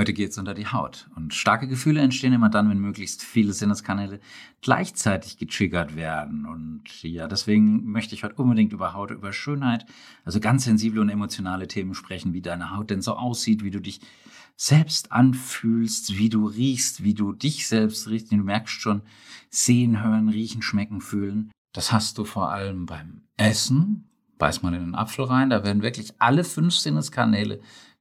[0.00, 1.10] Heute geht's unter die Haut.
[1.14, 4.18] Und starke Gefühle entstehen immer dann, wenn möglichst viele Sinneskanäle
[4.62, 6.46] gleichzeitig getriggert werden.
[6.46, 9.84] Und ja, deswegen möchte ich heute unbedingt über Haut, über Schönheit,
[10.24, 13.78] also ganz sensible und emotionale Themen sprechen, wie deine Haut denn so aussieht, wie du
[13.78, 14.00] dich
[14.56, 18.32] selbst anfühlst, wie du riechst, wie du dich selbst riechst.
[18.32, 19.02] Du merkst schon,
[19.50, 21.50] sehen, hören, riechen, schmecken, fühlen.
[21.74, 24.06] Das hast du vor allem beim Essen.
[24.38, 27.60] Beiß mal in den Apfel rein, da werden wirklich alle fünf Sinneskanäle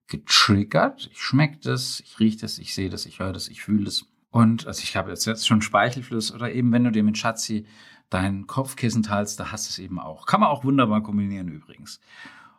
[0.09, 1.09] getriggert.
[1.11, 4.05] Ich schmecke das, ich rieche das, ich sehe das, ich höre das, ich fühle das.
[4.31, 7.65] Und also ich habe jetzt, schon Speichelfluss oder eben wenn du dir mit Schatzi
[8.09, 10.25] dein Kopfkissen teilst, da hast du es eben auch.
[10.25, 11.99] Kann man auch wunderbar kombinieren übrigens.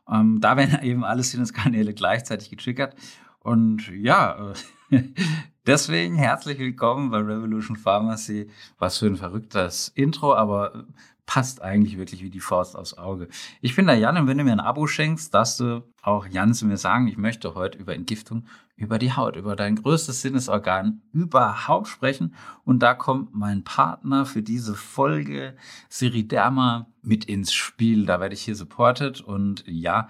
[0.09, 2.95] Ähm, da werden eben alle Sinneskanäle gleichzeitig getriggert.
[3.41, 4.53] Und ja,
[4.91, 5.03] äh,
[5.67, 8.49] deswegen herzlich willkommen bei Revolution Pharmacy.
[8.79, 10.87] Was für ein verrücktes Intro, aber
[11.31, 13.29] passt eigentlich wirklich wie die Faust aufs Auge.
[13.61, 16.55] Ich bin der Jan und wenn du mir ein Abo schenkst, darfst du auch Jan
[16.55, 21.03] zu mir sagen, ich möchte heute über Entgiftung, über die Haut, über dein größtes Sinnesorgan
[21.13, 22.35] überhaupt sprechen.
[22.65, 25.55] Und da kommt mein Partner für diese Folge,
[25.89, 28.07] Siriderma, mit ins Spiel.
[28.07, 30.09] Da werde ich hier supported und ja,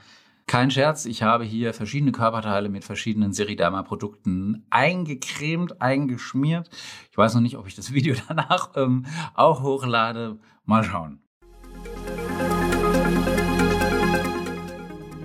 [0.51, 6.69] kein Scherz, ich habe hier verschiedene Körperteile mit verschiedenen Seriderma-Produkten eingecremt, eingeschmiert.
[7.09, 10.41] Ich weiß noch nicht, ob ich das Video danach ähm, auch hochlade.
[10.65, 11.23] Mal schauen.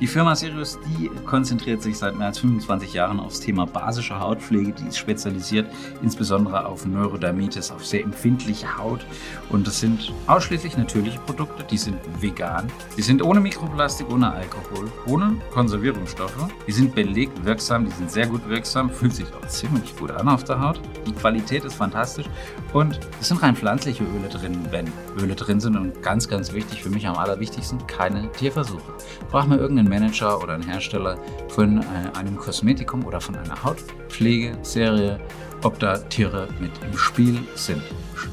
[0.05, 4.71] Die Firma Sirius, die konzentriert sich seit mehr als 25 Jahren aufs Thema basische Hautpflege.
[4.71, 5.65] Die ist spezialisiert
[6.03, 9.03] insbesondere auf Neurodermitis, auf sehr empfindliche Haut.
[9.49, 12.71] Und das sind ausschließlich natürliche Produkte, die sind vegan.
[12.95, 16.49] Die sind ohne Mikroplastik, ohne Alkohol, ohne Konservierungsstoffe.
[16.67, 20.29] Die sind belegt wirksam, die sind sehr gut wirksam, fühlt sich auch ziemlich gut an
[20.29, 20.79] auf der Haut.
[21.07, 22.27] Die Qualität ist fantastisch
[22.73, 24.85] und es sind rein pflanzliche Öle drin, wenn
[25.19, 25.75] Öle drin sind.
[25.75, 28.93] Und ganz, ganz wichtig, für mich am allerwichtigsten, keine Tierversuche.
[29.31, 31.85] Braucht man irgendeinen Manager oder einen Hersteller von äh,
[32.17, 35.19] einem Kosmetikum oder von einer Hautpflegeserie,
[35.63, 37.81] ob da Tiere mit im Spiel sind.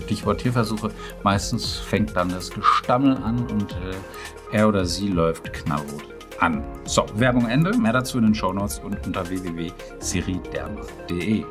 [0.05, 0.90] Stichwort Tierversuche.
[1.22, 6.05] Meistens fängt dann das Gestammel an und äh, er oder sie läuft knallrot
[6.40, 6.64] an.
[6.84, 7.79] So, Werbung Ende.
[7.79, 11.44] Mehr dazu in den Show Notes und unter www.siriderma.de.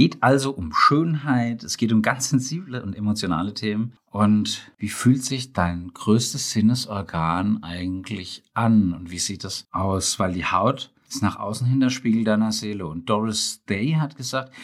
[0.00, 3.92] geht also um Schönheit, es geht um ganz sensible und emotionale Themen.
[4.10, 10.18] Und wie fühlt sich dein größtes Sinnesorgan eigentlich an und wie sieht das aus?
[10.18, 12.86] Weil die Haut ist nach außen hin der Spiegel deiner Seele.
[12.86, 14.54] Und Doris Day hat gesagt,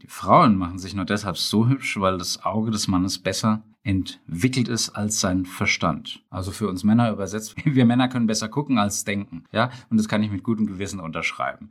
[0.00, 4.68] die Frauen machen sich nur deshalb so hübsch, weil das Auge des Mannes besser entwickelt
[4.68, 6.22] ist als sein Verstand.
[6.30, 9.42] Also für uns Männer übersetzt, wir Männer können besser gucken als denken.
[9.50, 11.70] Ja, und das kann ich mit gutem Gewissen unterschreiben.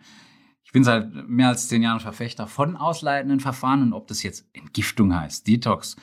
[0.73, 4.47] Ich bin seit mehr als zehn Jahren Verfechter von ausleitenden Verfahren und ob das jetzt
[4.53, 5.97] Entgiftung heißt, Detox,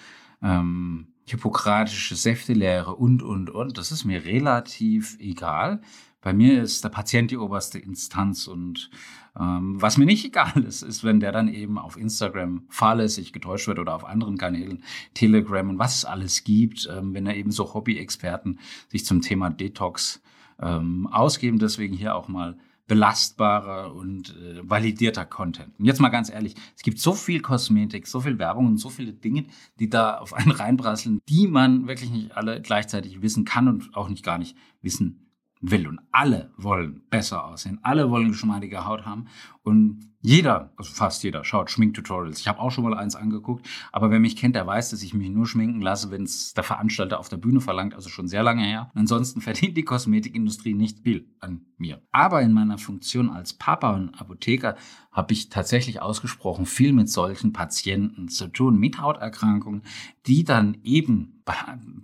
[0.44, 5.80] ähm, hippokratische Säftelehre und, und, und, das ist mir relativ egal.
[6.20, 8.92] Bei mir ist der Patient die oberste Instanz und
[9.36, 13.66] ähm, was mir nicht egal ist, ist, wenn der dann eben auf Instagram fahrlässig getäuscht
[13.66, 17.50] wird oder auf anderen Kanälen, Telegram und was es alles gibt, ähm, wenn er eben
[17.50, 20.22] so Hobby-Experten sich zum Thema Detox
[20.60, 21.58] ähm, ausgeben.
[21.58, 22.56] Deswegen hier auch mal
[22.90, 25.78] belastbarer und äh, validierter Content.
[25.78, 28.90] Und jetzt mal ganz ehrlich, es gibt so viel Kosmetik, so viel Werbung und so
[28.90, 29.44] viele Dinge,
[29.78, 34.08] die da auf einen reinprasseln, die man wirklich nicht alle gleichzeitig wissen kann und auch
[34.08, 35.29] nicht gar nicht wissen
[35.60, 35.86] will.
[35.86, 37.78] Und alle wollen besser aussehen.
[37.82, 39.26] Alle wollen geschmeidige Haut haben.
[39.62, 42.40] Und jeder, also fast jeder, schaut Schminktutorials.
[42.40, 43.66] Ich habe auch schon mal eins angeguckt.
[43.92, 46.64] Aber wer mich kennt, der weiß, dass ich mich nur schminken lasse, wenn es der
[46.64, 47.94] Veranstalter auf der Bühne verlangt.
[47.94, 48.90] Also schon sehr lange her.
[48.94, 52.02] Und ansonsten verdient die Kosmetikindustrie nicht viel an mir.
[52.10, 54.76] Aber in meiner Funktion als Papa und Apotheker
[55.12, 59.82] habe ich tatsächlich ausgesprochen viel mit solchen Patienten zu tun, mit Hauterkrankungen,
[60.26, 61.54] die dann eben bei,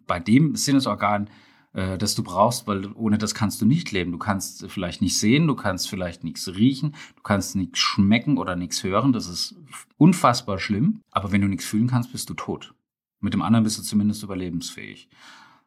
[0.07, 1.29] bei dem Sinnesorgan
[1.77, 4.11] äh, das du brauchst, weil ohne das kannst du nicht leben.
[4.11, 8.57] Du kannst vielleicht nicht sehen, du kannst vielleicht nichts riechen, du kannst nichts schmecken oder
[8.57, 9.13] nichts hören.
[9.13, 9.55] Das ist
[9.99, 11.03] unfassbar schlimm.
[11.11, 12.75] Aber wenn du nichts fühlen kannst, bist du tot.
[13.21, 15.11] Mit dem anderen bist du zumindest überlebensfähig.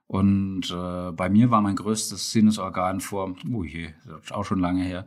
[0.07, 4.59] Und äh, bei mir war mein größtes Sinnesorgan vor, oh je, das ist auch schon
[4.59, 5.05] lange her,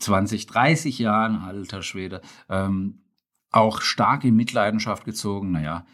[0.00, 2.98] 20, 30 Jahren, alter Schwede, ähm,
[3.52, 5.52] auch stark in Mitleidenschaft gezogen.
[5.52, 5.86] Naja,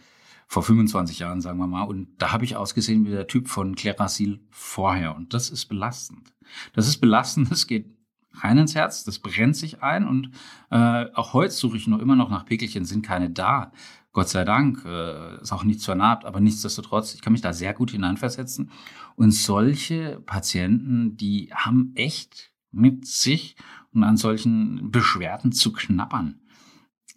[0.51, 1.85] vor 25 Jahren, sagen wir mal.
[1.85, 5.15] Und da habe ich ausgesehen wie der Typ von Clarasil vorher.
[5.15, 6.35] Und das ist belastend.
[6.73, 7.97] Das ist belastend, das geht
[8.33, 10.09] rein ins Herz, das brennt sich ein.
[10.09, 10.33] Und
[10.71, 13.71] äh, auch heute suche ich noch immer noch nach Pickelchen, sind keine da.
[14.13, 17.73] Gott sei Dank, äh, ist auch nichts vernarbt, aber nichtsdestotrotz, ich kann mich da sehr
[17.73, 18.73] gut hineinversetzen.
[19.15, 23.55] Und solche Patienten, die haben echt mit sich
[23.93, 26.40] und an solchen Beschwerden zu knappern.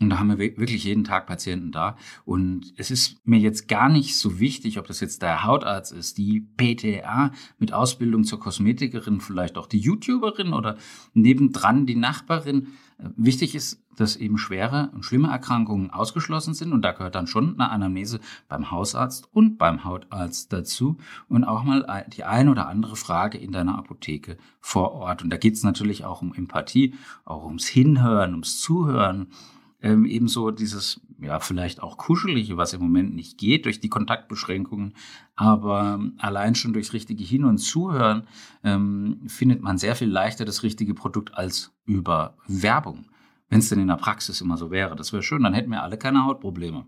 [0.04, 1.96] Und da haben wir wirklich jeden Tag Patienten da.
[2.26, 6.18] Und es ist mir jetzt gar nicht so wichtig, ob das jetzt der Hautarzt ist,
[6.18, 10.78] die PTA mit Ausbildung zur Kosmetikerin, vielleicht auch die YouTuberin oder
[11.14, 12.68] nebendran die Nachbarin.
[13.16, 16.74] Wichtig ist, dass eben schwere und schlimme Erkrankungen ausgeschlossen sind.
[16.74, 20.98] Und da gehört dann schon eine Anamnese beim Hausarzt und beim Hautarzt dazu.
[21.28, 25.24] Und auch mal die eine oder andere Frage in deiner Apotheke vor Ort.
[25.24, 26.96] Und da geht es natürlich auch um Empathie,
[27.26, 29.28] auch ums Hinhören, ums Zuhören
[29.84, 34.96] ähm, ebenso dieses, ja, vielleicht auch kuschelige, was im Moment nicht geht durch die Kontaktbeschränkungen,
[35.36, 38.26] aber allein schon durchs richtige Hin- und Zuhören
[38.64, 43.10] ähm, findet man sehr viel leichter das richtige Produkt als über Werbung.
[43.50, 45.84] Wenn es denn in der Praxis immer so wäre, das wäre schön, dann hätten wir
[45.84, 46.86] alle keine Hautprobleme.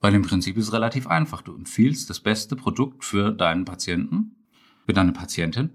[0.00, 1.42] Weil im Prinzip ist es relativ einfach.
[1.42, 4.36] Du empfiehlst das beste Produkt für deinen Patienten,
[4.84, 5.70] für deine Patientin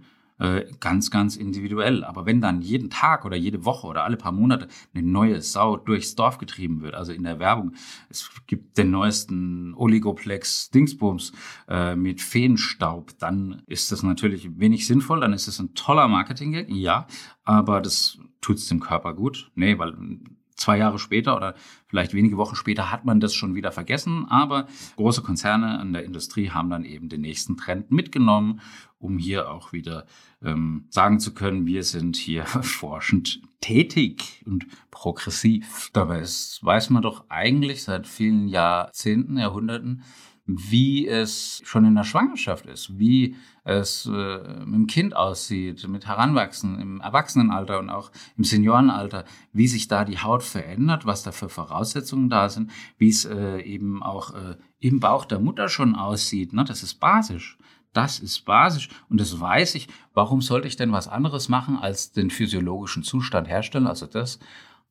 [0.79, 2.03] ganz, ganz individuell.
[2.03, 5.77] Aber wenn dann jeden Tag oder jede Woche oder alle paar Monate eine neue Sau
[5.77, 7.73] durchs Dorf getrieben wird, also in der Werbung,
[8.09, 11.31] es gibt den neuesten Oligoplex Dingsbums
[11.69, 16.69] äh, mit Feenstaub, dann ist das natürlich wenig sinnvoll, dann ist es ein toller Marketing-Gag,
[16.69, 17.07] ja,
[17.43, 19.51] aber das tut's dem Körper gut.
[19.55, 19.95] Nee, weil
[20.55, 21.55] zwei Jahre später oder
[21.87, 24.25] vielleicht wenige Wochen später hat man das schon wieder vergessen.
[24.29, 28.61] Aber große Konzerne in der Industrie haben dann eben den nächsten Trend mitgenommen,
[28.97, 30.05] um hier auch wieder
[30.41, 35.89] ähm, sagen zu können, wir sind hier forschend tätig und progressiv.
[35.93, 40.03] Dabei ist, weiß man doch eigentlich seit vielen Jahrzehnten, Jahrhunderten,
[40.47, 46.05] wie es schon in der Schwangerschaft ist, wie es äh, mit dem Kind aussieht, mit
[46.05, 51.31] Heranwachsen, im Erwachsenenalter und auch im Seniorenalter, wie sich da die Haut verändert, was da
[51.31, 52.69] für Voraussetzungen da sind,
[52.99, 56.53] wie es äh, eben auch äh, im Bauch der Mutter schon aussieht.
[56.53, 56.63] Ne?
[56.63, 57.57] Das ist basisch.
[57.91, 59.87] Das ist basisch und das weiß ich.
[60.13, 63.87] Warum sollte ich denn was anderes machen, als den physiologischen Zustand herstellen?
[63.87, 64.37] Also das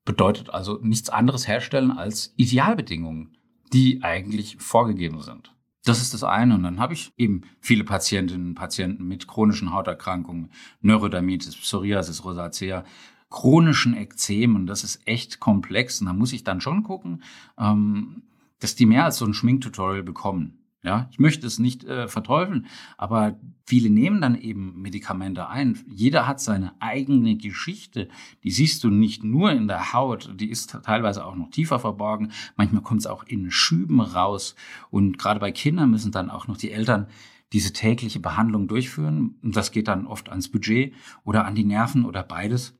[0.04, 3.36] bedeutet also nichts anderes herstellen als Idealbedingungen
[3.74, 5.52] die eigentlich vorgegeben sind.
[5.84, 6.54] Das ist das eine.
[6.54, 10.50] Und dann habe ich eben viele Patientinnen und Patienten mit chronischen Hauterkrankungen,
[10.80, 12.84] Neurodermitis, Psoriasis, Rosacea,
[13.30, 14.66] chronischen Ekzemen.
[14.66, 16.00] Das ist echt komplex.
[16.00, 17.22] Und da muss ich dann schon gucken,
[17.58, 18.22] ähm,
[18.60, 20.63] dass die mehr als so ein Schminktutorial bekommen.
[20.84, 22.66] Ja, ich möchte es nicht äh, verteufeln,
[22.98, 25.78] aber viele nehmen dann eben Medikamente ein.
[25.88, 28.08] Jeder hat seine eigene Geschichte.
[28.42, 32.32] Die siehst du nicht nur in der Haut, die ist teilweise auch noch tiefer verborgen.
[32.56, 34.56] Manchmal kommt es auch in Schüben raus.
[34.90, 37.06] Und gerade bei Kindern müssen dann auch noch die Eltern
[37.54, 39.38] diese tägliche Behandlung durchführen.
[39.42, 40.92] Und das geht dann oft ans Budget
[41.24, 42.78] oder an die Nerven oder beides.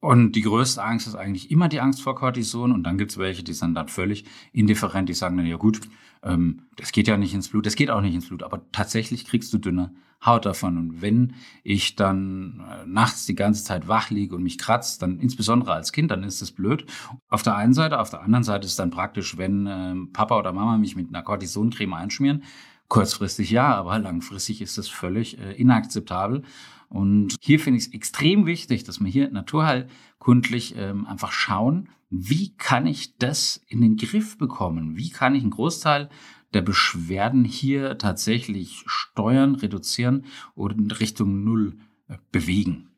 [0.00, 2.72] Und die größte Angst ist eigentlich immer die Angst vor Cortison.
[2.72, 5.80] Und dann gibt es welche, die sind dann völlig indifferent, die sagen dann, ja gut,
[6.22, 9.24] ähm, das geht ja nicht ins Blut, das geht auch nicht ins Blut, aber tatsächlich
[9.26, 9.94] kriegst du dünne
[10.24, 10.76] Haut davon.
[10.76, 15.18] Und wenn ich dann äh, nachts die ganze Zeit wach liege und mich kratzt, dann
[15.18, 16.84] insbesondere als Kind, dann ist das blöd.
[17.28, 20.52] Auf der einen Seite, auf der anderen Seite ist dann praktisch, wenn äh, Papa oder
[20.52, 22.42] Mama mich mit einer Cortisoncreme einschmieren.
[22.88, 26.42] Kurzfristig ja, aber langfristig ist das völlig äh, inakzeptabel.
[26.90, 32.56] Und hier finde ich es extrem wichtig, dass wir hier naturheilkundlich ähm, einfach schauen, wie
[32.56, 34.96] kann ich das in den Griff bekommen?
[34.96, 36.10] Wie kann ich einen Großteil
[36.52, 40.24] der Beschwerden hier tatsächlich steuern, reduzieren
[40.56, 41.78] und in Richtung Null
[42.08, 42.88] äh, bewegen?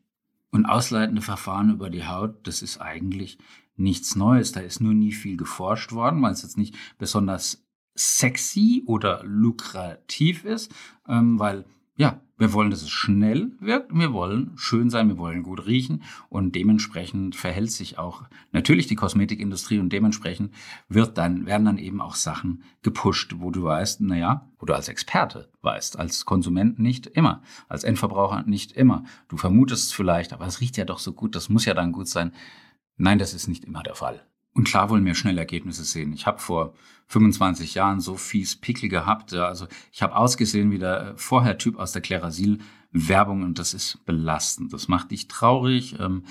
[0.49, 3.37] Und ausleitende Verfahren über die Haut, das ist eigentlich
[3.75, 4.51] nichts Neues.
[4.53, 7.63] Da ist nur nie viel geforscht worden, weil es jetzt nicht besonders
[7.95, 10.73] sexy oder lukrativ ist,
[11.07, 13.93] ähm, weil ja, wir wollen, dass es schnell wirkt.
[13.93, 15.07] Wir wollen schön sein.
[15.07, 16.03] Wir wollen gut riechen.
[16.29, 20.53] Und dementsprechend verhält sich auch natürlich die Kosmetikindustrie und dementsprechend
[20.89, 24.89] wird dann, werden dann eben auch Sachen gepusht, wo du weißt, naja, wo du als
[24.89, 29.03] Experte weißt, als Konsument nicht immer, als Endverbraucher nicht immer.
[29.27, 31.91] Du vermutest es vielleicht, aber es riecht ja doch so gut, das muss ja dann
[31.91, 32.33] gut sein.
[32.97, 34.25] Nein, das ist nicht immer der Fall.
[34.53, 36.13] Und klar wollen wir schnell Ergebnisse sehen.
[36.13, 36.73] Ich habe vor
[37.07, 39.33] 25 Jahren so fies Pickel gehabt.
[39.33, 42.59] Also ich habe ausgesehen wie der äh, Vorher-Typ aus der Klerasil
[42.91, 44.71] Werbung und das ist belastend.
[44.71, 45.99] Das macht dich traurig.
[45.99, 46.23] Ähm,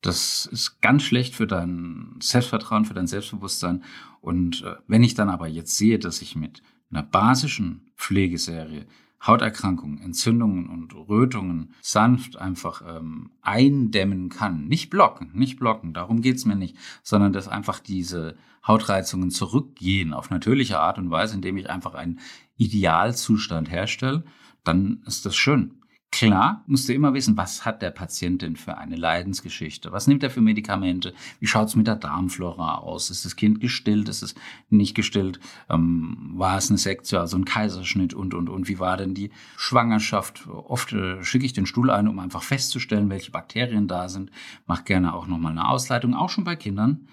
[0.00, 3.84] das ist ganz schlecht für dein Selbstvertrauen, für dein Selbstbewusstsein.
[4.20, 8.86] Und äh, wenn ich dann aber jetzt sehe, dass ich mit einer basischen Pflegeserie
[9.26, 14.66] Hauterkrankungen, Entzündungen und Rötungen sanft einfach ähm, eindämmen kann.
[14.66, 18.36] Nicht blocken, nicht blocken, darum geht's mir nicht, sondern dass einfach diese
[18.66, 22.20] Hautreizungen zurückgehen auf natürliche Art und Weise, indem ich einfach einen
[22.56, 24.24] Idealzustand herstelle,
[24.64, 25.79] dann ist das schön.
[26.12, 29.92] Klar, musst du immer wissen, was hat der Patient denn für eine Leidensgeschichte?
[29.92, 31.14] Was nimmt er für Medikamente?
[31.38, 33.10] Wie schaut's mit der Darmflora aus?
[33.10, 34.08] Ist das Kind gestillt?
[34.08, 34.34] Ist es
[34.70, 35.38] nicht gestillt?
[35.68, 38.68] Ähm, war es eine Sektion, also ein Kaiserschnitt und, und, und?
[38.68, 40.48] Wie war denn die Schwangerschaft?
[40.48, 44.32] Oft äh, schicke ich den Stuhl ein, um einfach festzustellen, welche Bakterien da sind.
[44.66, 47.06] Mach gerne auch nochmal eine Ausleitung, auch schon bei Kindern.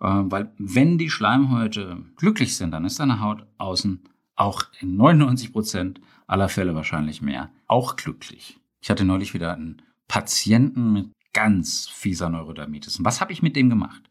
[0.00, 4.00] Äh, weil wenn die Schleimhäute glücklich sind, dann ist deine Haut außen
[4.40, 8.60] auch in 99 Prozent aller Fälle wahrscheinlich mehr auch glücklich.
[8.80, 12.98] Ich hatte neulich wieder einen Patienten mit ganz fieser Neurodermitis.
[12.98, 14.02] Und was habe ich mit dem gemacht?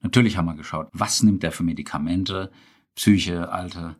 [0.00, 2.50] Natürlich haben wir geschaut, was nimmt der für Medikamente,
[2.96, 3.96] Psyche, Alter,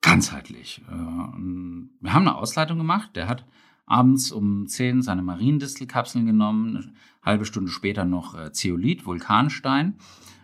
[0.00, 0.82] ganzheitlich.
[0.88, 3.10] Äh, wir haben eine Ausleitung gemacht.
[3.14, 3.46] Der hat
[3.86, 9.96] abends um 10 seine Mariendistelkapseln genommen, eine halbe Stunde später noch äh, Zeolit, Vulkanstein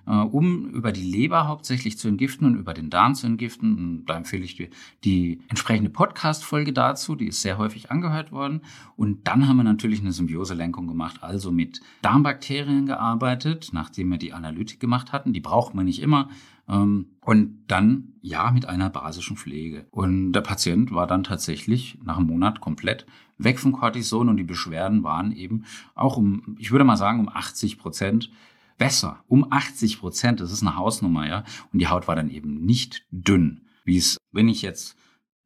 [0.09, 3.76] äh, um über die Leber hauptsächlich zu entgiften und über den Darm zu entgiften.
[3.76, 4.68] Und da empfehle ich dir
[5.04, 8.62] die entsprechende Podcast-Folge dazu, die ist sehr häufig angehört worden.
[8.97, 14.33] Und dann haben wir natürlich eine Symbioselenkung gemacht, also mit Darmbakterien gearbeitet, nachdem wir die
[14.33, 15.33] Analytik gemacht hatten.
[15.33, 16.30] Die braucht man nicht immer.
[16.68, 19.87] Ähm, und dann, ja, mit einer basischen Pflege.
[19.90, 23.06] Und der Patient war dann tatsächlich nach einem Monat komplett
[23.38, 27.28] weg vom Cortison und die Beschwerden waren eben auch um, ich würde mal sagen, um
[27.28, 28.30] 80 Prozent
[28.76, 30.40] besser, um 80 Prozent.
[30.40, 31.44] Das ist eine Hausnummer, ja.
[31.72, 34.96] Und die Haut war dann eben nicht dünn, wie es, wenn ich jetzt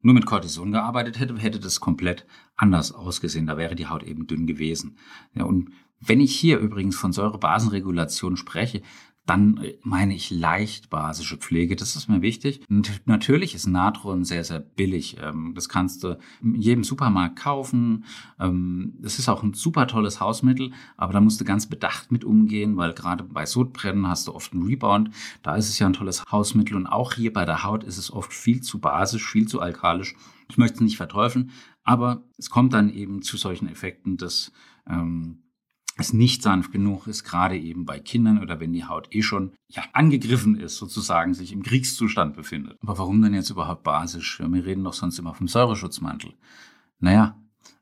[0.03, 2.27] nur mit Cortison gearbeitet hätte, hätte das komplett
[2.57, 3.47] anders ausgesehen.
[3.47, 4.99] Da wäre die Haut eben dünn gewesen.
[5.35, 8.83] Ja, und wenn ich hier übrigens von Säurebasenregulation spreche,
[9.27, 11.77] dann äh, meine ich leicht basische Pflege.
[11.77, 12.61] Das ist mir wichtig.
[12.69, 15.17] Und natürlich ist Natron sehr, sehr billig.
[15.23, 18.05] Ähm, das kannst du in jedem Supermarkt kaufen.
[18.41, 22.25] Ähm, das ist auch ein super tolles Hausmittel, aber da musst du ganz bedacht mit
[22.25, 25.11] umgehen, weil gerade bei Sodbrennen hast du oft einen Rebound.
[25.43, 28.13] Da ist es ja ein tolles Hausmittel und auch hier bei der Haut ist es
[28.13, 30.17] oft viel zu basisch, viel zu alkalisch.
[30.49, 31.51] Ich möchte es nicht verteufeln,
[31.85, 34.53] aber es kommt dann eben zu solchen Effekten, dass
[34.89, 35.43] ähm,
[35.99, 39.53] es nicht sanft genug ist, gerade eben bei Kindern oder wenn die Haut eh schon
[39.69, 42.79] ja, angegriffen ist, sozusagen sich im Kriegszustand befindet.
[42.83, 44.41] Aber warum denn jetzt überhaupt basisch?
[44.41, 46.35] Wir reden doch sonst immer vom Säureschutzmantel.
[46.99, 47.37] Naja,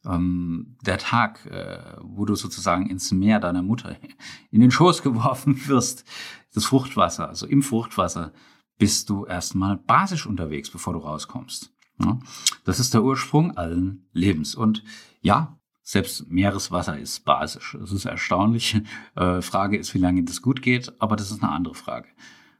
[0.04, 3.96] ähm, der Tag, äh, wo du sozusagen ins Meer deiner Mutter
[4.50, 6.04] in den Schoß geworfen wirst,
[6.52, 8.32] das Fruchtwasser, also im Fruchtwasser,
[8.78, 11.72] bist du erstmal basisch unterwegs, bevor du rauskommst.
[12.02, 12.18] Ja?
[12.64, 14.54] Das ist der Ursprung allen Lebens.
[14.54, 14.82] Und
[15.20, 15.59] ja,
[15.90, 17.76] selbst Meereswasser ist basisch.
[17.78, 18.80] Das ist erstaunlich.
[19.16, 22.08] Äh, Frage ist, wie lange das gut geht, aber das ist eine andere Frage.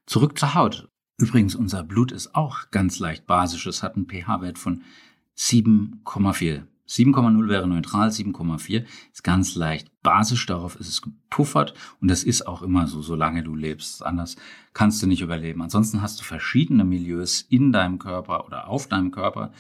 [0.05, 0.89] Zurück zur Haut.
[1.17, 3.67] Übrigens, unser Blut ist auch ganz leicht basisch.
[3.67, 4.83] Es hat einen pH-Wert von
[5.39, 6.65] 7,4.
[6.89, 12.49] 7,0 wäre neutral, 7,4 ist ganz leicht basisch, darauf ist es gepuffert und das ist
[12.49, 14.05] auch immer so, solange du lebst.
[14.05, 14.35] Anders
[14.73, 15.63] kannst du nicht überleben.
[15.63, 19.53] Ansonsten hast du verschiedene Milieus in deinem Körper oder auf deinem Körper,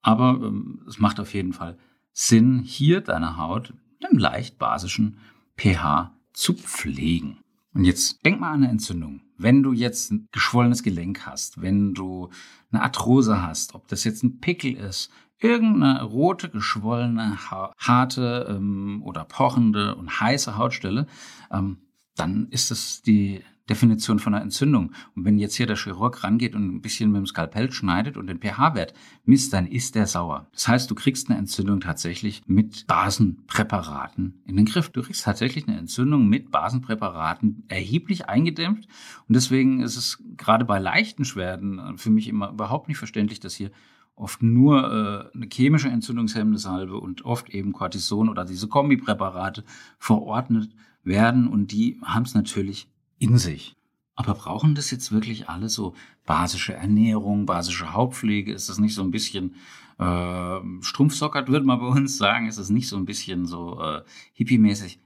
[0.00, 1.76] aber ähm, es macht auf jeden Fall
[2.12, 5.18] Sinn, hier deine Haut mit einem leicht basischen
[5.56, 7.38] pH zu pflegen.
[7.74, 9.22] Und jetzt denk mal an eine Entzündung.
[9.38, 12.30] Wenn du jetzt ein geschwollenes Gelenk hast, wenn du
[12.70, 17.38] eine Arthrose hast, ob das jetzt ein Pickel ist, irgendeine rote, geschwollene,
[17.78, 21.06] harte ähm, oder pochende und heiße Hautstelle,
[21.50, 21.78] ähm,
[22.14, 23.42] dann ist das die
[23.72, 24.92] Definition von einer Entzündung.
[25.16, 28.26] Und wenn jetzt hier der Chirurg rangeht und ein bisschen mit dem Skalpell schneidet und
[28.26, 28.92] den pH-Wert
[29.24, 30.46] misst, dann ist der sauer.
[30.52, 34.90] Das heißt, du kriegst eine Entzündung tatsächlich mit Basenpräparaten in den Griff.
[34.90, 38.86] Du kriegst tatsächlich eine Entzündung mit Basenpräparaten erheblich eingedämpft.
[39.26, 43.54] Und deswegen ist es gerade bei leichten Schwerden für mich immer überhaupt nicht verständlich, dass
[43.54, 43.70] hier
[44.14, 49.64] oft nur äh, eine chemische entzündungshemmende Salbe und oft eben Cortison oder diese Kombipräparate
[49.98, 50.70] verordnet
[51.02, 51.48] werden.
[51.48, 52.91] Und die haben es natürlich
[53.22, 53.76] in sich.
[54.14, 55.94] Aber brauchen das jetzt wirklich alle so
[56.26, 58.52] basische Ernährung, basische Hautpflege?
[58.52, 59.54] Ist das nicht so ein bisschen
[59.98, 62.46] äh, strumpfsockert, würde man bei uns sagen?
[62.46, 64.02] Ist das nicht so ein bisschen so äh,
[64.34, 64.98] hippie-mäßig?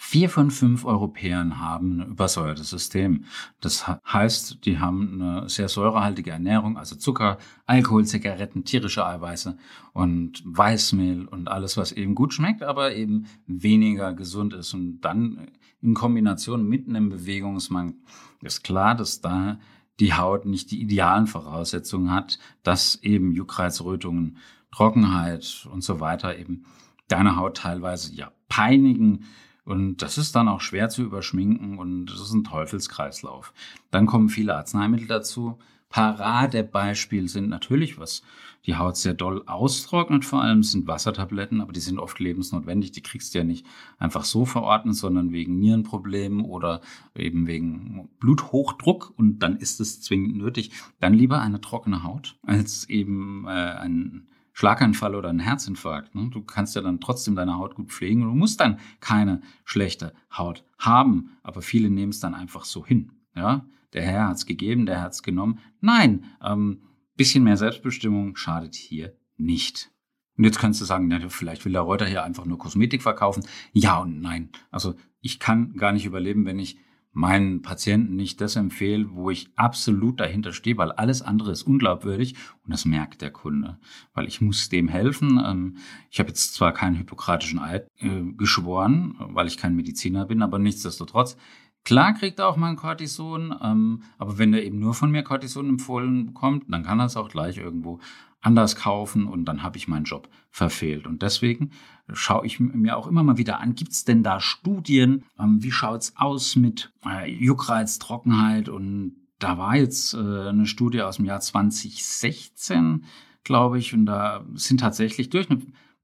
[0.00, 3.24] Vier von fünf Europäern haben ein übersäuertes System.
[3.60, 7.36] Das heißt, die haben eine sehr säurehaltige Ernährung, also Zucker,
[7.66, 9.58] Alkohol, Zigaretten, tierische Eiweiße
[9.92, 14.72] und Weißmehl und alles, was eben gut schmeckt, aber eben weniger gesund ist.
[14.72, 15.50] Und dann
[15.82, 17.94] in Kombination mit einem Bewegungsmangel
[18.40, 19.58] ist klar, dass da
[19.98, 24.36] die Haut nicht die idealen Voraussetzungen hat, dass eben Juckreizrötungen,
[24.70, 26.66] Trockenheit und so weiter eben
[27.08, 29.24] deine Haut teilweise ja peinigen,
[29.68, 33.52] und das ist dann auch schwer zu überschminken und das ist ein Teufelskreislauf.
[33.90, 35.58] Dann kommen viele Arzneimittel dazu.
[35.90, 38.22] Paradebeispiel sind natürlich, was
[38.64, 42.92] die Haut sehr doll austrocknet, vor allem sind Wassertabletten, aber die sind oft lebensnotwendig.
[42.92, 43.66] Die kriegst du ja nicht
[43.98, 46.80] einfach so verordnet, sondern wegen Nierenproblemen oder
[47.14, 50.70] eben wegen Bluthochdruck und dann ist es zwingend nötig.
[50.98, 56.16] Dann lieber eine trockene Haut als eben äh, ein Schlaganfall oder ein Herzinfarkt.
[56.16, 56.30] Ne?
[56.30, 60.12] Du kannst ja dann trotzdem deine Haut gut pflegen und du musst dann keine schlechte
[60.36, 61.30] Haut haben.
[61.44, 63.12] Aber viele nehmen es dann einfach so hin.
[63.36, 63.64] Ja?
[63.92, 65.60] Der Herr hat es gegeben, der hat es genommen.
[65.80, 66.82] Nein, ähm,
[67.16, 69.92] bisschen mehr Selbstbestimmung schadet hier nicht.
[70.36, 73.44] Und jetzt kannst du sagen, ja, vielleicht will der Reuter hier einfach nur Kosmetik verkaufen.
[73.72, 74.48] Ja und nein.
[74.72, 76.80] Also ich kann gar nicht überleben, wenn ich
[77.18, 82.36] meinen Patienten nicht das empfehle, wo ich absolut dahinter stehe, weil alles andere ist unglaubwürdig.
[82.64, 83.76] Und das merkt der Kunde,
[84.14, 85.42] weil ich muss dem helfen.
[85.44, 85.76] Ähm,
[86.12, 90.60] ich habe jetzt zwar keinen hippokratischen Eid äh, geschworen, weil ich kein Mediziner bin, aber
[90.60, 91.36] nichtsdestotrotz.
[91.84, 95.24] Klar kriegt er auch mal ein Cortison, ähm, aber wenn er eben nur von mir
[95.24, 97.98] Cortison empfohlen bekommt, dann kann er es auch gleich irgendwo
[98.40, 101.06] anders kaufen und dann habe ich meinen Job verfehlt.
[101.06, 101.72] Und deswegen
[102.12, 105.72] schaue ich mir auch immer mal wieder an, gibt es denn da Studien, ähm, wie
[105.72, 111.24] schaut's aus mit äh, Juckreiz, Trockenheit und da war jetzt äh, eine Studie aus dem
[111.24, 113.04] Jahr 2016,
[113.44, 115.60] glaube ich, und da sind tatsächlich durch eine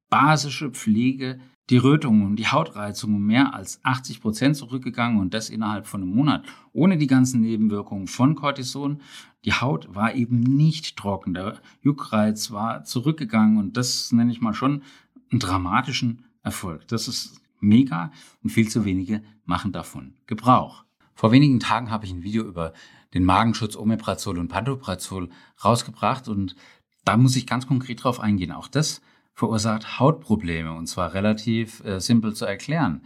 [0.08, 5.48] basische Pflege die Rötungen und die Hautreizung um mehr als 80 Prozent zurückgegangen und das
[5.48, 9.00] innerhalb von einem Monat, ohne die ganzen Nebenwirkungen von Cortison.
[9.44, 14.54] Die Haut war eben nicht trocken, der Juckreiz war zurückgegangen und das nenne ich mal
[14.54, 14.82] schon
[15.30, 16.86] einen dramatischen Erfolg.
[16.88, 20.84] Das ist mega und viel zu wenige machen davon Gebrauch.
[21.14, 22.72] Vor wenigen Tagen habe ich ein Video über
[23.14, 25.30] den Magenschutz Omeprazol und Pantoprazol
[25.64, 26.56] rausgebracht und
[27.04, 28.52] da muss ich ganz konkret drauf eingehen.
[28.52, 29.00] Auch das
[29.34, 33.02] verursacht Hautprobleme und zwar relativ äh, simpel zu erklären.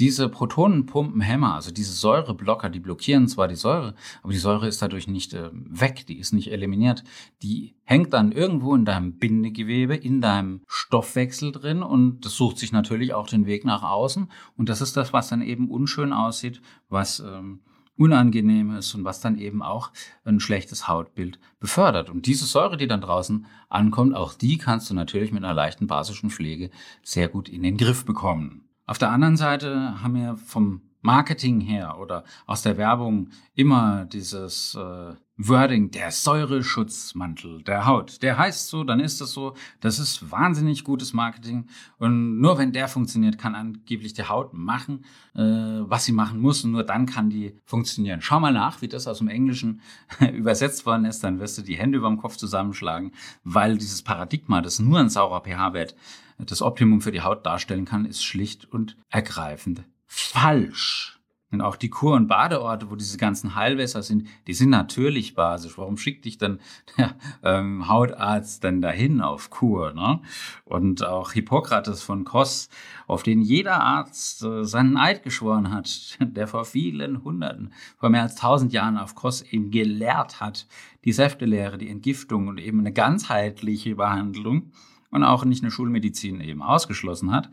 [0.00, 5.06] Diese Protonenpumpenhämmer, also diese Säureblocker, die blockieren zwar die Säure, aber die Säure ist dadurch
[5.06, 7.04] nicht äh, weg, die ist nicht eliminiert.
[7.42, 12.72] Die hängt dann irgendwo in deinem Bindegewebe, in deinem Stoffwechsel drin und das sucht sich
[12.72, 14.28] natürlich auch den Weg nach außen.
[14.56, 17.60] Und das ist das, was dann eben unschön aussieht, was ähm,
[17.96, 19.90] unangenehm ist und was dann eben auch
[20.24, 22.10] ein schlechtes Hautbild befördert.
[22.10, 25.86] Und diese Säure, die dann draußen ankommt, auch die kannst du natürlich mit einer leichten
[25.86, 26.70] basischen Pflege
[27.02, 28.68] sehr gut in den Griff bekommen.
[28.86, 34.74] Auf der anderen Seite haben wir vom Marketing her oder aus der Werbung immer dieses
[34.74, 38.22] äh, Wording, der Säureschutzmantel der Haut.
[38.22, 39.54] Der heißt so, dann ist es so.
[39.80, 41.66] Das ist wahnsinnig gutes Marketing.
[41.98, 46.62] Und nur wenn der funktioniert, kann angeblich die Haut machen, äh, was sie machen muss.
[46.62, 48.20] Und nur dann kann die funktionieren.
[48.20, 49.80] Schau mal nach, wie das aus dem Englischen
[50.32, 51.24] übersetzt worden ist.
[51.24, 53.10] Dann wirst du die Hände über dem Kopf zusammenschlagen,
[53.42, 55.96] weil dieses Paradigma, das nur ein saurer pH-Wert
[56.38, 61.18] das Optimum für die Haut darstellen kann, ist schlicht und ergreifend falsch.
[61.54, 65.78] Und auch die Kur- und Badeorte, wo diese ganzen Heilwässer sind, die sind natürlich basisch.
[65.78, 66.58] Warum schickt dich dann
[66.98, 69.92] der ähm, Hautarzt dann dahin auf Kur?
[69.94, 70.20] Ne?
[70.64, 72.68] Und auch Hippokrates von Kos,
[73.06, 78.22] auf den jeder Arzt äh, seinen Eid geschworen hat, der vor vielen Hunderten, vor mehr
[78.22, 80.66] als tausend Jahren auf Kos eben gelehrt hat,
[81.04, 84.72] die Säftelehre, die Entgiftung und eben eine ganzheitliche Behandlung
[85.14, 87.48] und auch nicht eine Schulmedizin eben ausgeschlossen hat.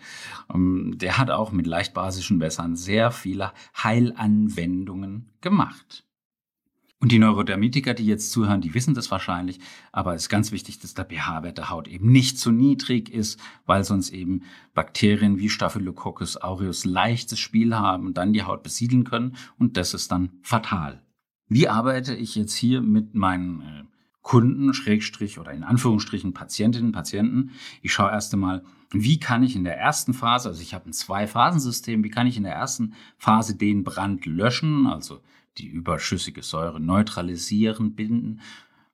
[0.53, 6.03] Ähm, der hat auch mit leicht basischen Wässern sehr viele Heilanwendungen gemacht.
[6.99, 9.59] Und die Neurodermitiker, die jetzt zuhören, die wissen das wahrscheinlich,
[9.91, 13.39] aber es ist ganz wichtig, dass der pH-Wert der Haut eben nicht zu niedrig ist,
[13.65, 14.43] weil sonst eben
[14.75, 19.95] Bakterien wie Staphylococcus aureus leichtes Spiel haben und dann die Haut besiedeln können und das
[19.95, 21.01] ist dann fatal.
[21.47, 23.83] Wie arbeite ich jetzt hier mit meinen äh,
[24.21, 27.51] Kunden, Schrägstrich oder in Anführungsstrichen Patientinnen, Patienten.
[27.81, 30.93] Ich schaue erst einmal, wie kann ich in der ersten Phase, also ich habe ein
[30.93, 35.21] Zwei-Phasen-System, wie kann ich in der ersten Phase den Brand löschen, also
[35.57, 38.41] die überschüssige Säure neutralisieren, binden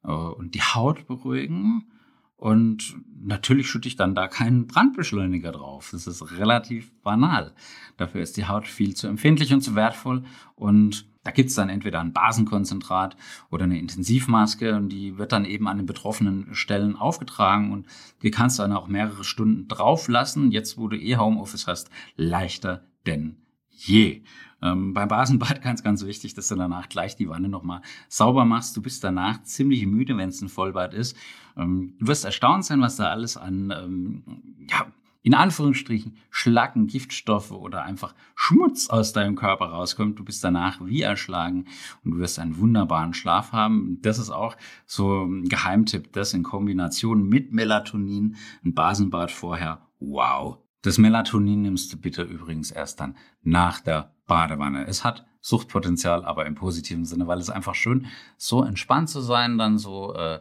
[0.04, 1.88] äh, und die Haut beruhigen.
[2.36, 5.90] Und natürlich schütte ich dann da keinen Brandbeschleuniger drauf.
[5.92, 7.54] Das ist relativ banal.
[7.98, 10.24] Dafür ist die Haut viel zu empfindlich und zu wertvoll.
[10.54, 13.18] Und da es dann entweder ein Basenkonzentrat
[13.50, 17.86] oder eine Intensivmaske und die wird dann eben an den betroffenen Stellen aufgetragen und
[18.22, 20.52] die kannst du dann auch mehrere Stunden drauf lassen.
[20.52, 23.38] Jetzt, wo du eh Homeoffice hast, leichter denn
[23.70, 24.24] je.
[24.62, 28.76] Ähm, beim Basenbad ganz, ganz wichtig, dass du danach gleich die Wanne nochmal sauber machst.
[28.78, 31.16] Du bist danach ziemlich müde, wenn es ein Vollbad ist.
[31.58, 34.24] Ähm, du wirst erstaunt sein, was da alles an, ähm,
[34.70, 34.88] ja,
[35.28, 40.18] in Anführungsstrichen Schlacken, Giftstoffe oder einfach Schmutz aus deinem Körper rauskommt.
[40.18, 41.66] Du bist danach wie erschlagen
[42.06, 44.00] und du wirst einen wunderbaren Schlaf haben.
[44.02, 49.82] Das ist auch so ein Geheimtipp, das in Kombination mit Melatonin, ein Basenbad vorher.
[50.00, 50.60] Wow.
[50.82, 54.88] Das Melatonin nimmst du bitte übrigens erst dann nach der Badewanne.
[54.88, 58.06] Es hat Suchtpotenzial, aber im positiven Sinne, weil es einfach schön
[58.38, 60.40] so entspannt zu sein, dann so äh,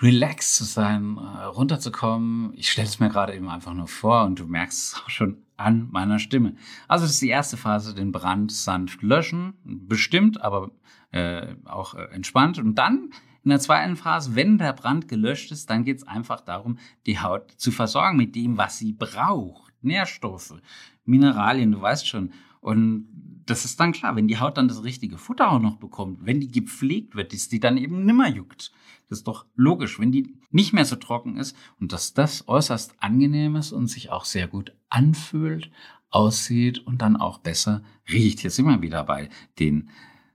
[0.00, 2.52] relaxed zu sein, äh, runterzukommen.
[2.54, 5.38] Ich stelle es mir gerade eben einfach nur vor und du merkst es auch schon
[5.56, 6.54] an meiner Stimme.
[6.86, 10.70] Also das ist die erste Phase, den Brand sanft löschen, bestimmt, aber
[11.12, 12.58] äh, auch äh, entspannt.
[12.58, 13.10] Und dann
[13.42, 17.20] in der zweiten Phase, wenn der Brand gelöscht ist, dann geht es einfach darum, die
[17.20, 19.72] Haut zu versorgen mit dem, was sie braucht.
[19.82, 20.54] Nährstoffe,
[21.04, 22.32] Mineralien, du weißt schon.
[22.60, 23.06] Und
[23.46, 26.40] das ist dann klar, wenn die Haut dann das richtige Futter auch noch bekommt, wenn
[26.40, 28.72] die gepflegt wird, dass die dann eben nimmer juckt.
[29.08, 32.96] Das ist doch logisch, wenn die nicht mehr so trocken ist und dass das äußerst
[33.00, 35.70] angenehm ist und sich auch sehr gut anfühlt,
[36.10, 38.40] aussieht und dann auch besser riecht.
[38.40, 39.28] Hier sind wir wieder bei
[39.58, 39.90] den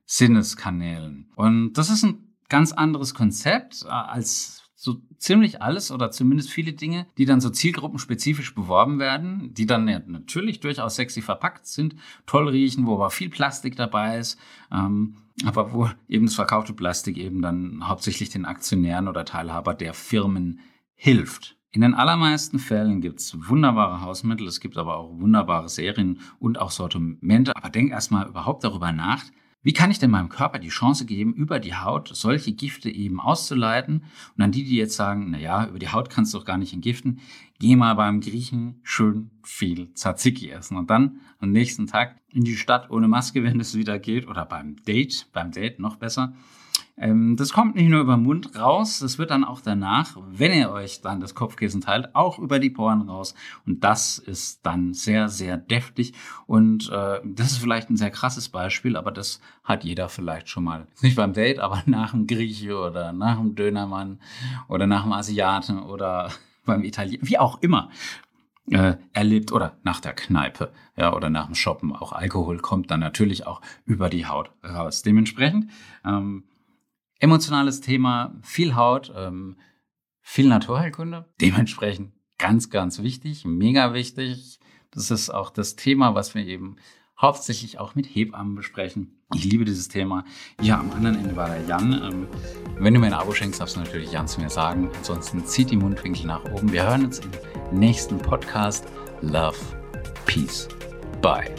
[0.06, 1.32] Sinneskanälen.
[1.36, 6.74] Und das ist ein ganz anderes Konzept äh, als so ziemlich alles oder zumindest viele
[6.74, 12.50] Dinge, die dann so zielgruppenspezifisch beworben werden, die dann natürlich durchaus sexy verpackt sind, toll
[12.50, 14.40] riechen, wo aber viel Plastik dabei ist,
[14.72, 19.94] ähm, aber wo eben das verkaufte Plastik eben dann hauptsächlich den Aktionären oder Teilhaber der
[19.94, 20.62] Firmen
[20.96, 21.58] hilft.
[21.70, 26.72] In den allermeisten Fällen gibt's wunderbare Hausmittel, es gibt aber auch wunderbare Serien und auch
[26.72, 27.56] Sortimente.
[27.56, 29.26] Aber denk erstmal überhaupt darüber nach,
[29.64, 33.20] wie kann ich denn meinem Körper die Chance geben, über die Haut solche Gifte eben
[33.20, 34.06] auszuleiten?
[34.36, 36.58] Und an die, die jetzt sagen, na ja, über die Haut kannst du doch gar
[36.58, 37.20] nicht entgiften,
[37.60, 42.58] geh mal beim Griechen schön viel Tzatziki essen und dann am nächsten Tag in die
[42.58, 46.34] Stadt ohne Maske, wenn es wieder geht, oder beim Date, beim Date noch besser,
[47.02, 50.54] ähm, das kommt nicht nur über den Mund raus, das wird dann auch danach, wenn
[50.54, 53.34] ihr euch dann das Kopfkissen teilt, auch über die Poren raus.
[53.66, 56.14] Und das ist dann sehr, sehr deftig.
[56.46, 60.64] Und äh, das ist vielleicht ein sehr krasses Beispiel, aber das hat jeder vielleicht schon
[60.64, 60.88] mal.
[61.02, 64.20] Nicht beim Date, aber nach dem Grieche oder nach dem Dönermann
[64.68, 66.30] oder nach dem Asiaten oder
[66.66, 67.90] beim Italiener, wie auch immer
[68.70, 71.96] äh, erlebt oder nach der Kneipe, ja, oder nach dem Shoppen.
[71.96, 75.02] Auch Alkohol kommt dann natürlich auch über die Haut raus.
[75.02, 75.72] Dementsprechend
[76.06, 76.44] ähm,
[77.22, 79.56] Emotionales Thema, viel Haut, ähm,
[80.22, 81.26] viel Naturheilkunde.
[81.40, 84.60] Dementsprechend ganz, ganz wichtig, mega wichtig.
[84.90, 86.78] Das ist auch das Thema, was wir eben
[87.20, 89.22] hauptsächlich auch mit Hebammen besprechen.
[89.36, 90.26] Ich liebe dieses Thema.
[90.60, 91.94] Ja, am anderen Ende war der Jan.
[91.94, 92.28] Ähm,
[92.80, 94.90] wenn du mir ein Abo schenkst, darfst du natürlich Jan zu mir sagen.
[94.98, 96.72] Ansonsten zieht die Mundwinkel nach oben.
[96.72, 97.30] Wir hören uns im
[97.80, 98.88] nächsten Podcast.
[99.22, 99.58] Love,
[100.26, 100.68] Peace,
[101.22, 101.54] Bye.